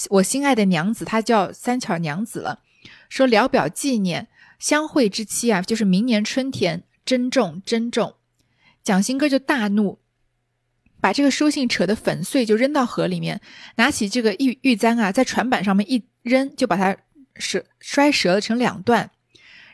[0.10, 2.62] 我心爱的娘子，她叫三巧娘子了。
[3.10, 4.28] 说聊表纪念，
[4.58, 8.16] 相会之期啊，就是明年春天，珍重珍重。
[8.84, 10.00] 蒋新哥就大怒，
[11.00, 13.40] 把这个书信扯得粉碎，就扔到河里面。
[13.76, 16.98] 拿起这个玉玉簪啊，在船板上面一扔，就把它
[17.36, 19.12] 折摔折了成两段。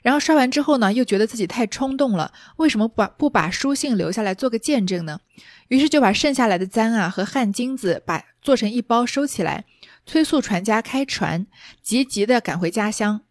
[0.02, 5.20] 然后摔完之后呢，又觉得自己太冲动了，为什么不把不把书信留下来做个见证呢？
[5.68, 9.66] 于是就把剩下来的簪啊和汗巾子把做成一包收起来。
[10.06, 11.46] 催促船家开船，
[11.84, 13.22] 急急的赶回家乡。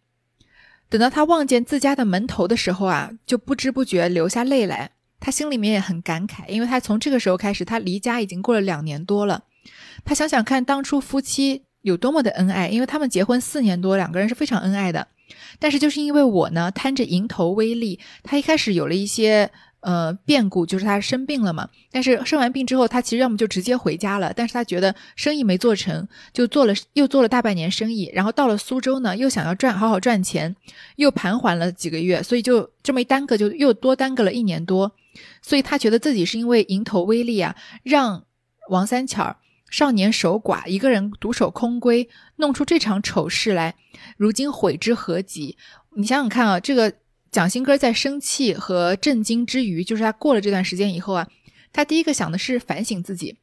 [0.87, 4.91] 等到他望见自家的门头的时候啊，就不知不觉流下泪来。
[5.19, 9.43] 他心里面也很感慨，因为他从这个时候开始，他离家已经过了两年多了。
[10.05, 15.07] 他想想看，当初夫妻有多么的恩爱，因为他们结婚四年多，两个人是非常恩爱的。
[15.59, 19.49] 但是就是因为我呢，贪着蝇头微利，他一开始有了一些。
[19.81, 21.69] 呃，变故就是他生病了嘛。
[21.89, 24.33] 但是生完病之后，他其实要么就直接回家了。
[24.35, 28.11] 但是他觉得生意没做成，就做了又做了大半年生意。
[28.13, 30.53] 然后到了苏州呢，又想要赚好好赚钱，
[30.97, 34.91] 又盘桓了几个月，所以就这么一耽搁，就又多耽搁了一年多。
[35.41, 38.25] 所以他觉得自己是因为蝇头微利啊，让
[38.69, 39.37] 王三巧
[39.69, 43.75] 少年守寡，一个人独守空闺，弄出这场丑事来。
[44.17, 45.57] 如今悔之何及？
[45.95, 46.93] 你想想看啊，这个。
[47.31, 51.27] 蒋新哥在生气和震惊之余，就是他过了这段时间以后啊，
[51.71, 53.37] 他第一个想的是反省自己，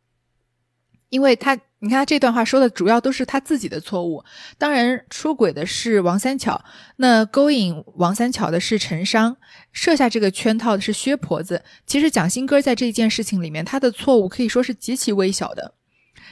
[1.09, 4.25] 因为他你看他这段话说的主要都是他自己的错误。
[4.59, 6.65] 当然，出轨的是王三巧，
[6.97, 9.37] 那勾引王三巧的是陈商，
[9.71, 11.63] 设下这个圈套的是薛婆子。
[11.87, 15.75] 其实蒋新哥在这件事情里面，他的错误可以说是极其微小的，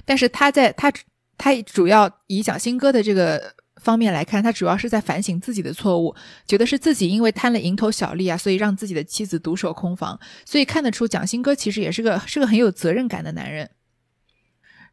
[0.05, 0.93] 但是他在他
[1.37, 3.55] 他主要以蒋新哥的这个。
[3.81, 6.15] 方面来看，他主要是在反省自己的错误，
[6.47, 10.19] 觉得是自己因为贪了蝇头小利啊，所以让自己的妻子独守空房。
[10.47, 13.73] 所以看得出，蒋新哥其实也是个是个很有责任感的男人，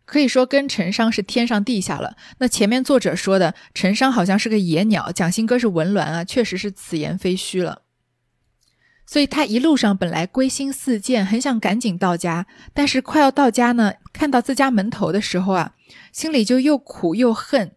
[0.03, 2.17] 可以说跟陈商是天上地下了。
[2.39, 7.83] 那前面作者说的陈商好像是个野鸟，蒋新哥是文鸾啊，确实是此言非虚了。
[9.05, 15.75] 所以他一路上本来归心似箭，很想赶紧到家，但是快要到家呢，看到自家门头的时候啊，
[16.11, 17.71] 心里就又苦又恨。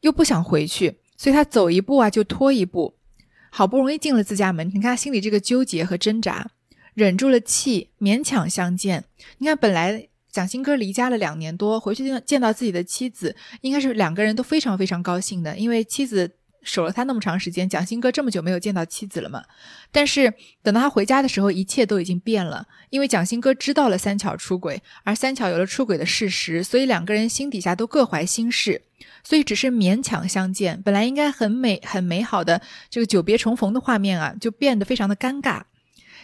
[0.00, 2.96] 又不想回去，所以他走一步啊就拖一步，
[3.48, 6.50] 好不容易进了自家门，你看他心里这个纠结和挣扎，
[6.92, 9.04] 忍住了气，勉强相见。
[9.38, 16.32] 你看本来蒋新哥离家了两年多，回去见见到自己的妻子，应该是两个人都非常非常高兴的，因为妻子。
[16.64, 19.44] 守了他那么长时间，蒋新哥这么久没有见到妻子了嘛？
[19.92, 28.82] 但是等到他回家的时候，一切都已经变了，因为蒋新哥知道了三巧出轨，而三巧有了出轨的事实，所以两个人心底下都各怀心事，
[29.22, 30.82] 所以只是勉强相见。
[30.82, 35.62] 本来应该很美、很美好的这个久别重逢的画面啊，就变得非常的尴尬。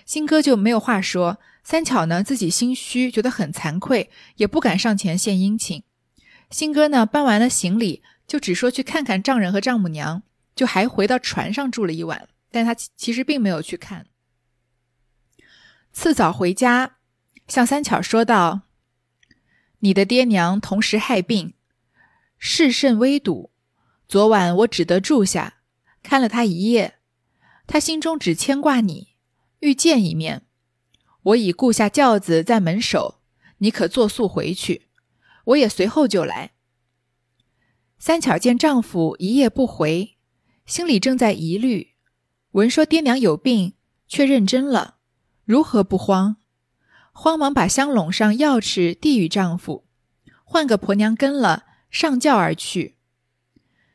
[0.06, 5.84] 新哥就没有话说，三巧呢自己心虚，觉得很惭愧，也不敢上前献殷勤。
[6.50, 10.22] 新哥呢搬完了行李，就只说去看看丈人和丈母娘。
[10.54, 14.06] 就还回到船上住了一晚，但他其实并没有去看。
[15.92, 16.98] 次早回家，
[17.48, 18.62] 向三巧说道
[19.80, 21.54] ：“你的爹娘同时害病，
[22.38, 23.50] 事甚危堵。
[24.06, 25.62] 昨晚我只得住下，
[26.02, 26.98] 看了他一夜。
[27.66, 29.14] 他心中只牵挂你，
[29.60, 30.42] 欲见一面。
[31.22, 33.20] 我已雇下轿子在门首，
[33.58, 34.88] 你可坐速回去，
[35.44, 36.52] 我也随后就来。”
[37.98, 40.16] 三巧见丈夫一夜不回。
[40.70, 41.94] 心里正在疑虑，
[42.52, 43.74] 闻说爹娘有病，
[44.06, 44.98] 却认真了，
[45.44, 46.36] 如何不慌？
[47.10, 49.84] 慌忙把香笼上钥匙递与丈夫，
[50.44, 52.94] 换个婆娘跟了，上轿而去。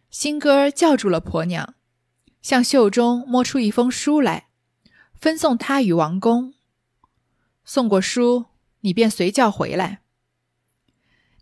[0.10, 1.76] 新哥叫住了婆娘，
[2.42, 4.50] 向袖中摸出一封书来，
[5.14, 6.56] 分送他与王公。
[7.64, 8.48] 送过书，
[8.82, 10.02] 你便随轿回来。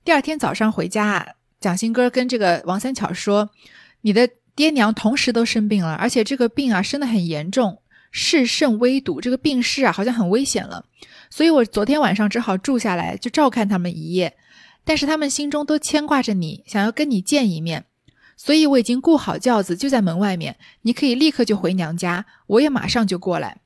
[0.04, 1.38] 第二天早上回家。
[1.60, 3.50] 蒋新哥跟这个王三巧说
[4.02, 7.82] ：“你的爹娘同时都生病了，而且这个病啊生得很严重，
[8.12, 10.86] 势甚危笃，这个病势啊好像很危险了。
[11.30, 14.36] 所以我昨天晚上只好住下来，就照看他们一夜。
[14.86, 17.86] 但是他们心中都牵挂着你，想要跟你见一面，
[18.38, 23.62] 所以我已经雇好轿子就在门外面，你可以立刻就回娘家，我也马上就过来。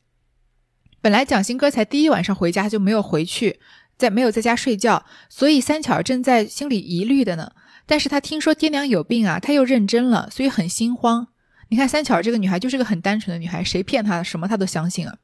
[1.02, 3.60] 本来蒋新哥才第一晚上回家就没有回去，
[3.98, 7.52] 在没有在家睡觉，所以三巧正在心里疑虑的呢。”
[7.88, 11.30] 但是他听说爹娘有病啊，他又认真了，所以很心慌。
[11.70, 15.18] 你看三巧这个女孩就是个很单纯的女孩，谁骗她什么她都相信啊，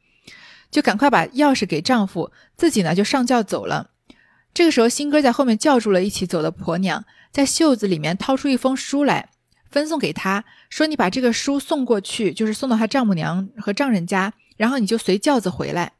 [0.72, 3.92] 就赶快把钥匙给丈夫，自己呢就上轿走了。
[4.54, 9.30] 这个时候，新哥在后面叫住了一起走的婆娘，在袖子里面掏出一封书来，
[9.70, 15.94] 分送给她，说：“你把这个书送过去，就是送到她丈母娘和丈人家，然后你就随轿子回来。”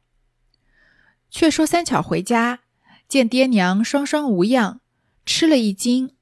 [1.30, 2.60] 却说三巧回家
[3.08, 4.80] 见爹娘双双无恙，
[5.26, 6.13] 吃了一惊。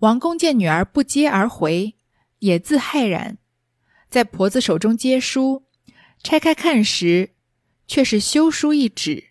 [0.00, 1.94] 王公见女儿不接而回，
[2.40, 3.38] 也自骇然，
[4.10, 5.64] 在婆子手中接书，
[6.22, 7.30] 拆开看时，
[7.86, 9.28] 却是休书一纸，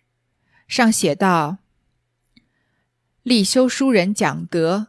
[0.66, 1.58] 上写道
[3.22, 4.88] ：“立修书人蒋德，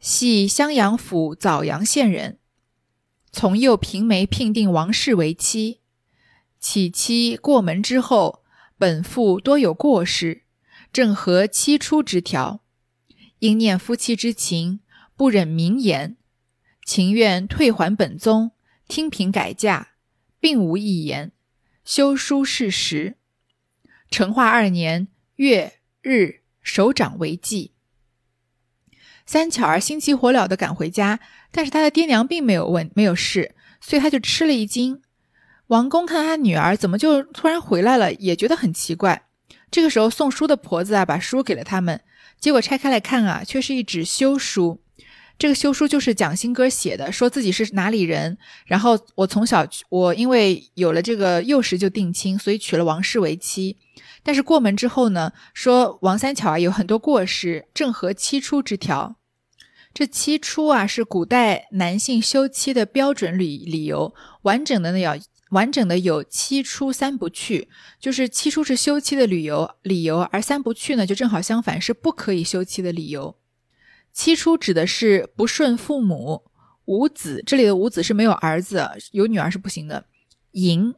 [0.00, 2.38] 系襄阳府枣阳县人，
[3.30, 5.80] 从幼平媒聘定王氏为妻，
[6.58, 8.44] 起妻过门之后，
[8.78, 10.44] 本父多有过失，
[10.90, 12.62] 正合妻出之条，
[13.40, 14.80] 应念夫妻之情。”
[15.18, 16.16] 不忍明言，
[16.84, 18.52] 情愿退还本宗，
[18.86, 19.88] 听凭改嫁，
[20.38, 21.32] 并无一言。
[21.84, 23.16] 修书事实。
[24.12, 27.72] 成化二年月日，首长为记。
[29.26, 31.18] 三巧儿心急火燎的赶回家，
[31.50, 35.02] 但是他的爹娘并没有问，没有事，所以他就吃了一惊。
[35.66, 39.26] 王公看他女儿怎么就突然回来了，也觉得很奇怪。
[39.68, 42.02] 这个时候送书的婆子啊，把书给了他们，
[42.38, 44.80] 结果拆开来看啊，却是一纸休书。
[45.38, 48.36] 这个休书就是蒋新哥写的，说自己是哪里人，
[48.66, 53.76] 然后我从小我因为有了这个幼时就定亲，所以娶了王氏为妻。
[54.24, 59.16] 但是过门之后呢，说王三巧啊有很多过失，正合七出之条。
[59.94, 65.16] 这七出啊是古代男性休妻的标准理理由，完整的呢要
[65.50, 67.68] 完整的有七出三不去，
[68.00, 73.36] 就是七出是休妻的理由理由，而三不去呢就正好相反，是不可以休妻的理由。
[74.12, 76.44] 七出指的是不顺父母，
[76.86, 77.42] 无子。
[77.46, 80.06] 这里的无子是没有儿子，有女儿是不行的。
[80.52, 80.94] 淫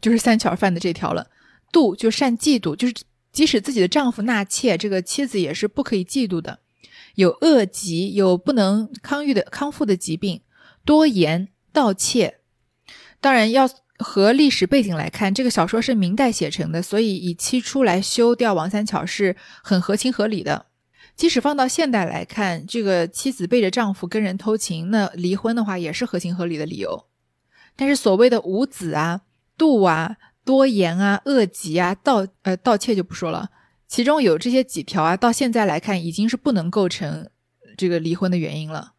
[0.00, 1.28] 就是三巧犯的这条了。
[1.72, 2.94] 妒就善嫉妒，就是
[3.32, 6.60] 即使自己的丈夫纳妾，这个妻子也是不可以嫉妒的。
[7.14, 10.42] 有恶疾，有不能康愈的康复的疾病。
[10.84, 12.38] 多言盗窃，
[13.20, 13.68] 当然要
[13.98, 20.66] 和历史背景来看，这个小说是明代写成的，所以以七出来休掉王三巧是很合情合理的。
[21.20, 27.04] 即使放到现代来看，这个妻子背着丈夫跟人偷情，那离婚的话也是合情合理的理由。
[27.76, 29.20] 但是所谓的无子啊、
[29.58, 30.16] 妒啊、
[30.46, 33.50] 多言啊、恶疾啊、盗呃盗窃就不说了，
[33.86, 37.28] 其中有这些几条啊，到现在来看已经是不能构成
[37.76, 38.94] 这个离婚的原因了。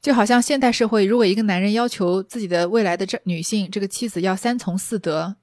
[0.00, 5.36] 就好像现代社会，如果一个男人要求自己的未来的这女性这个妻子要三从四德，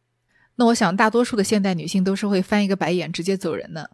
[0.56, 3.92] 那我想大多数的现代女性都是会翻一个白眼，直接走人的。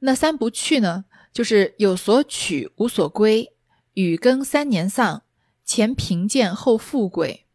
[0.00, 1.04] 那三不去呢？
[1.32, 3.52] 就是有所取，无所归。
[3.94, 5.22] 与更三年丧，
[5.64, 7.46] 前贫贱后富贵。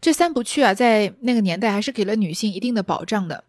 [0.00, 3.44] 这三不去啊，在那个年代还是给了女性一定的保障的。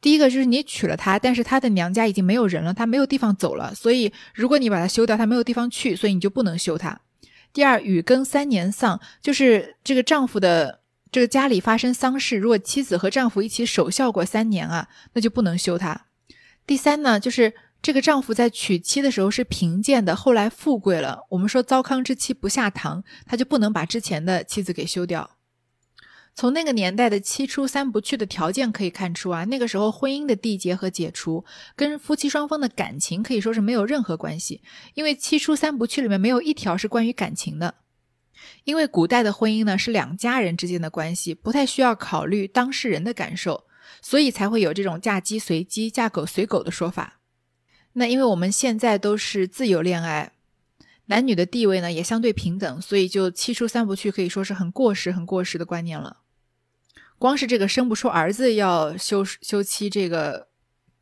[0.00, 7.00] 第一个就是你娶了她，但是她的娘家已经没有人了，她没有地方走了，所以如果你把她休掉，她没有地方去，所以你就不能休她。
[7.52, 10.80] 第二，与更三年丧，就是这个丈夫的
[11.10, 16.06] 这个家里发生丧事，如果妻子和丈夫一起守孝过三年啊，那就不能休她。
[16.66, 21.26] 第三呢，就是这个丈夫在娶妻的时候是贫贱的，后来富贵了。
[21.30, 25.30] 我们说糟糠之妻不下堂，他就不能把之前的妻子给休掉。
[26.34, 31.44] 从那个年代的七出三不去的条件可以看出啊，那个时候婚姻的缔结和解除
[31.76, 34.62] 跟夫妻双方的感情可以说是没有任何关系，
[34.94, 37.74] 因为七出三不去里面没有一条是关于感情的。
[38.64, 43.64] 因为古代的婚姻呢是两家人之间的关系，不太需要考虑当事人的感受。
[44.06, 47.20] 所以才会有这种嫁鸡随鸡、嫁狗随狗的说法。
[47.94, 50.32] 那因为我们现在都是自由恋爱，
[51.06, 56.18] 男女的地位呢也相对平等，所以就七出三不去可以说是很过时、很过时的观念了。
[57.18, 60.48] 光是这个生不出儿子要休休妻这个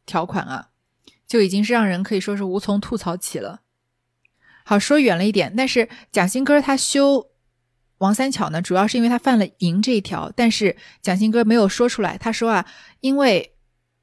[0.06, 0.68] 条款啊，
[1.26, 3.62] 就已经是让人可以说是无从吐槽起了。
[4.64, 7.31] 好，说远了一点，但是蒋新哥他休。
[8.02, 12.18] 王三巧呢，主要是因为他犯了淫这一条，但是蒋新哥没有说出来。
[12.18, 12.66] 他说啊，
[12.98, 13.52] 因为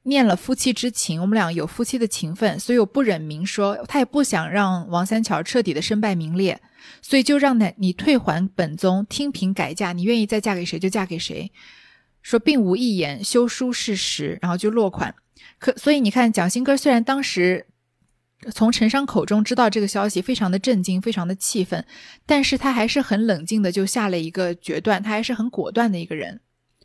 [0.04, 6.58] 念了夫妻之情，我们俩有夫妻的情分，所以我不忍明说，他也不想让王三巧彻底的身败名裂，
[7.02, 11.52] 所以就让他你退还本宗，听凭改嫁，你愿意再嫁给谁就嫁给谁，
[12.22, 15.14] 说并无一言，休书事实，然后就落款。
[15.58, 17.66] 可所以你看，蒋新歌虽然当时
[18.52, 21.84] 从陈商口中知道这个消息，非常的震惊，非常的气愤，
[22.24, 26.40] 但是他还是很冷静的就下了一个决断，他还是很果断的一个人。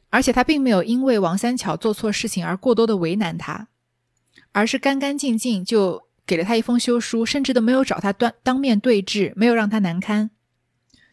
[0.09, 3.67] 而且他并没有因为王三巧做错事情而过多的为难他，
[4.51, 10.31] 而是干干净净就给了他一封休书，甚至都没有找他当当面对质，没有让他难堪，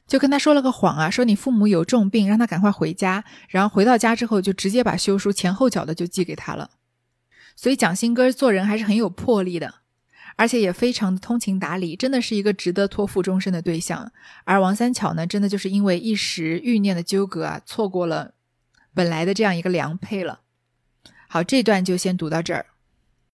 [0.06, 3.24] 就跟他说了个谎啊，说你父母有重病，让他赶快回家。
[3.48, 6.70] 然后回到家之后，就直接把休书前后脚的就寄给他了。
[7.56, 9.81] 所以蒋新歌做人还是很有魄力的，
[10.36, 14.12] 而且也非常的通情达理，真的是一个值得托付终身的对象。
[14.44, 18.34] 而王三巧呢，真的就是因为一时欲念的纠葛啊，错过了。
[18.94, 20.40] 本来的这样一个良配了。
[21.28, 22.66] 好，这段就先读到这儿。